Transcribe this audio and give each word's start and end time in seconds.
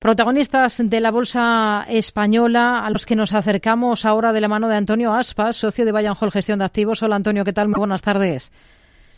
Protagonistas 0.00 0.80
de 0.88 0.98
la 0.98 1.10
bolsa 1.10 1.84
española 1.86 2.86
a 2.86 2.88
los 2.88 3.04
que 3.04 3.14
nos 3.14 3.34
acercamos 3.34 4.06
ahora 4.06 4.32
de 4.32 4.40
la 4.40 4.48
mano 4.48 4.66
de 4.66 4.74
Antonio 4.74 5.12
Aspas, 5.12 5.56
socio 5.56 5.84
de 5.84 5.92
Bayern 5.92 6.16
Hall 6.18 6.30
Gestión 6.30 6.58
de 6.58 6.64
Activos. 6.64 7.02
Hola 7.02 7.16
Antonio, 7.16 7.44
¿qué 7.44 7.52
tal? 7.52 7.68
Muy 7.68 7.78
buenas 7.80 8.00
tardes. 8.00 8.50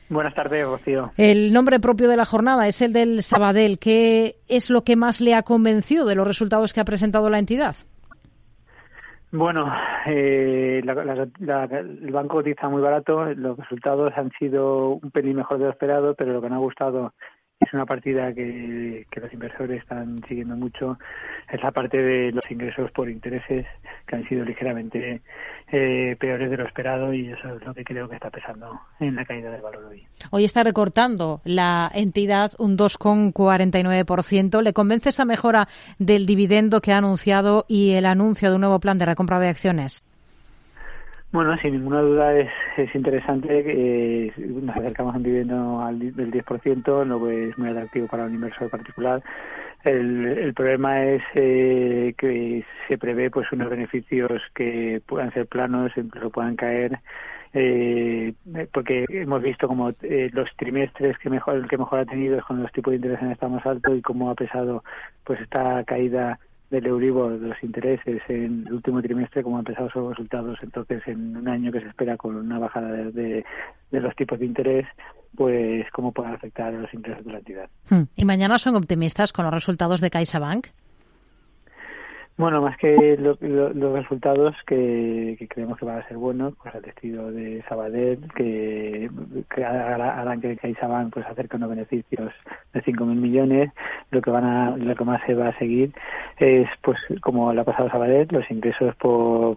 Buenas 0.08 0.34
tardes, 0.34 0.66
Rocío. 0.66 1.12
El 1.16 1.52
nombre 1.52 1.78
propio 1.78 2.08
de 2.08 2.16
la 2.16 2.24
jornada 2.24 2.66
es 2.66 2.82
el 2.82 2.92
del 2.92 3.22
Sabadell. 3.22 3.78
¿Qué 3.78 4.34
es 4.48 4.70
lo 4.70 4.82
que 4.82 4.96
más 4.96 5.20
le 5.20 5.36
ha 5.36 5.44
convencido 5.44 6.04
de 6.04 6.16
los 6.16 6.26
resultados 6.26 6.72
que 6.72 6.80
ha 6.80 6.84
presentado 6.84 7.30
la 7.30 7.38
entidad? 7.38 7.76
Bueno, 9.30 9.72
eh, 10.06 10.82
el 10.84 12.12
banco 12.12 12.38
cotiza 12.38 12.68
muy 12.68 12.82
barato, 12.82 13.32
los 13.34 13.56
resultados 13.56 14.12
han 14.16 14.32
sido 14.36 14.88
un 14.88 15.12
pelín 15.12 15.36
mejor 15.36 15.58
de 15.58 15.66
lo 15.66 15.70
esperado, 15.70 16.16
pero 16.16 16.32
lo 16.32 16.42
que 16.42 16.48
me 16.48 16.56
ha 16.56 16.58
gustado 16.58 17.14
es 17.66 17.72
una 17.72 17.86
partida 17.86 18.32
que, 18.32 19.06
los 19.14 19.32
inversores 19.32 19.82
están 19.82 20.20
siguiendo 20.26 20.56
mucho. 20.56 20.98
Es 21.50 21.62
la 21.62 21.70
parte 21.70 21.98
de 21.98 22.32
los 22.32 22.50
ingresos 22.50 22.90
por 22.92 23.08
intereses 23.08 23.66
que 24.06 24.16
han 24.16 24.28
sido 24.28 24.44
ligeramente 24.44 25.22
eh, 25.70 26.16
peores 26.18 26.50
de 26.50 26.56
lo 26.56 26.66
esperado 26.66 27.12
y 27.12 27.30
eso 27.30 27.56
es 27.56 27.64
lo 27.64 27.74
que 27.74 27.84
creo 27.84 28.08
que 28.08 28.16
está 28.16 28.30
pesando 28.30 28.80
en 29.00 29.14
la 29.14 29.24
caída 29.24 29.50
del 29.50 29.62
valor 29.62 29.84
hoy. 29.84 30.04
Hoy 30.30 30.44
está 30.44 30.62
recortando 30.62 31.40
la 31.44 31.90
entidad 31.94 32.52
un 32.58 32.76
2,49%. 32.76 34.62
¿Le 34.62 34.72
convence 34.72 35.10
esa 35.10 35.24
mejora 35.24 35.68
del 35.98 36.26
dividendo 36.26 36.80
que 36.80 36.92
ha 36.92 36.98
anunciado 36.98 37.64
y 37.68 37.92
el 37.92 38.06
anuncio 38.06 38.50
de 38.50 38.56
un 38.56 38.62
nuevo 38.62 38.80
plan 38.80 38.98
de 38.98 39.06
recompra 39.06 39.38
de 39.38 39.48
acciones? 39.48 40.04
Bueno, 41.32 41.56
sin 41.62 41.72
ninguna 41.72 42.02
duda 42.02 42.34
es, 42.38 42.50
es 42.76 42.94
interesante. 42.94 43.64
Eh, 43.66 44.32
nos 44.36 44.76
acercamos 44.76 45.14
a 45.14 45.18
un 45.18 45.22
dividendo 45.22 45.84
del 45.90 46.30
10%, 46.30 47.04
lo 47.04 47.24
que 47.24 47.48
es 47.48 47.58
muy 47.58 47.68
atractivo 47.70 48.06
para 48.06 48.24
un 48.24 48.34
inversor 48.34 48.70
particular. 48.70 49.22
El, 49.84 50.26
el 50.26 50.54
problema 50.54 51.04
es 51.04 51.22
eh, 51.34 52.14
que 52.16 52.64
se 52.86 52.98
prevé 52.98 53.30
pues 53.30 53.50
unos 53.52 53.68
beneficios 53.68 54.40
que 54.54 55.02
puedan 55.06 55.32
ser 55.32 55.46
planos, 55.46 55.90
incluso 55.96 56.30
puedan 56.30 56.54
caer, 56.54 57.00
eh, 57.54 58.32
porque 58.72 59.04
hemos 59.10 59.42
visto 59.42 59.68
como 59.68 59.90
eh, 60.02 60.30
los 60.32 60.48
trimestres 60.56 61.18
que 61.18 61.28
mejor 61.28 61.56
el 61.56 61.68
que 61.68 61.76
mejor 61.76 61.98
ha 61.98 62.06
tenido 62.06 62.38
es 62.38 62.44
con 62.44 62.62
los 62.62 62.72
tipos 62.72 62.92
de 62.92 62.96
interés 62.96 63.20
en 63.20 63.32
estado 63.32 63.52
más 63.52 63.66
alto 63.66 63.94
y 63.94 64.00
cómo 64.00 64.30
ha 64.30 64.34
pesado 64.34 64.82
pues 65.24 65.38
esta 65.40 65.84
caída 65.84 66.38
del 66.72 66.86
Euribor, 66.86 67.38
de 67.38 67.48
los 67.48 67.62
intereses 67.62 68.22
en 68.28 68.66
el 68.66 68.72
último 68.72 69.02
trimestre, 69.02 69.42
como 69.42 69.56
han 69.56 69.60
empezado 69.60 69.90
sus 69.90 70.08
resultados. 70.08 70.58
Entonces, 70.62 71.02
en 71.06 71.36
un 71.36 71.46
año 71.46 71.70
que 71.70 71.80
se 71.80 71.88
espera 71.88 72.16
con 72.16 72.34
una 72.34 72.58
bajada 72.58 72.90
de, 72.90 73.44
los 73.90 74.16
tipos 74.16 74.38
de 74.38 74.46
interés, 74.46 74.86
pues 75.36 75.84
cómo 75.92 76.12
pueden 76.12 76.32
afectar 76.32 76.74
a 76.74 76.78
los 76.78 76.92
intereses 76.94 77.26
de 77.26 77.32
la 77.32 77.38
entidad. 77.38 77.68
Hmm. 77.90 78.04
¿Y 78.16 78.24
mañana 78.24 78.58
son 78.58 78.74
optimistas 78.74 79.34
con 79.34 79.44
los 79.44 79.52
resultados 79.52 80.00
de 80.00 80.08
CaixaBank? 80.08 80.68
Bueno, 82.42 82.60
más 82.60 82.76
que 82.76 83.16
los 83.18 83.38
resultados 83.92 84.56
que, 84.66 85.36
creemos 85.48 85.78
que 85.78 85.84
van 85.84 86.00
a 86.00 86.08
ser 86.08 86.16
buenos, 86.16 86.54
pues 86.60 86.74
el 86.74 86.84
estilo 86.86 87.30
de 87.30 87.62
Sabadell, 87.68 88.18
que, 88.34 89.08
harán 89.64 90.40
que 90.40 90.56
CaixaBank 90.56 91.12
pues 91.12 91.24
acerque 91.24 91.54
unos 91.54 91.70
beneficios 91.70 92.32
de 92.72 92.82
5.000 92.82 93.04
millones. 93.14 93.70
Lo 94.10 94.20
que 94.20 94.32
van 94.32 94.44
a, 94.44 94.76
lo 94.76 94.92
que 94.96 95.04
más 95.04 95.20
se 95.24 95.34
va 95.34 95.50
a 95.50 95.58
seguir 95.60 95.92
es, 96.38 96.68
pues 96.82 96.98
como 97.20 97.52
lo 97.52 97.60
ha 97.60 97.64
pasado 97.64 97.88
Sabadell, 97.90 98.26
los 98.32 98.50
ingresos 98.50 98.96
por, 98.96 99.56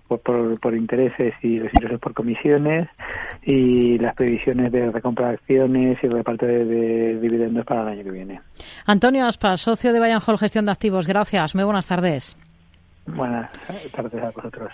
intereses 0.76 1.34
y 1.42 1.58
los 1.58 1.74
ingresos 1.74 2.00
por 2.00 2.14
comisiones 2.14 2.88
y 3.42 3.98
las 3.98 4.14
previsiones 4.14 4.72
de 4.72 4.92
recompra 4.92 5.30
de 5.30 5.34
acciones 5.34 5.98
y 6.04 6.08
reparto 6.08 6.46
de, 6.46 6.66
de, 6.66 7.20
dividendos 7.20 7.66
para 7.66 7.82
el 7.82 7.88
año 7.88 8.04
que 8.04 8.12
viene. 8.12 8.42
Antonio 8.86 9.26
Aspas, 9.26 9.62
socio 9.62 9.92
de 9.92 10.00
Bayern 10.00 10.22
Hall 10.24 10.38
Gestión 10.38 10.66
de 10.68 10.72
Activos. 10.72 11.08
Gracias. 11.08 11.56
Muy 11.56 11.64
buenas 11.64 11.88
tardes. 11.88 12.38
Buenas 13.08 13.52
tardes 13.94 14.24
a 14.24 14.32
vosotros. 14.32 14.74